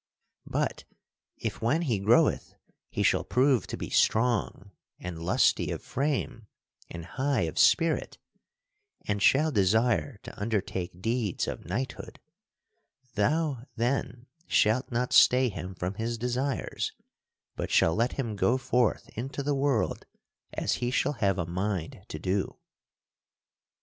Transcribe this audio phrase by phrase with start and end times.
[0.47, 0.83] But
[1.37, 2.55] if when he groweth,
[2.89, 6.47] he shall prove to be strong and lusty of frame
[6.89, 8.17] and high of spirit,
[9.07, 12.19] and shall desire to undertake deeds of knighthood,
[13.13, 16.93] thou then shalt not stay him from his desires,
[17.55, 20.07] but shall let him go forth into the world
[20.51, 22.57] as he shall have a mind to do.